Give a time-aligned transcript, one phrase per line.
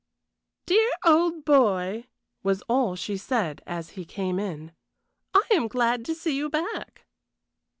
[0.65, 2.07] "Dear old boy!"
[2.41, 4.71] was all she said as he came in.
[5.35, 7.05] "I am glad to see you back."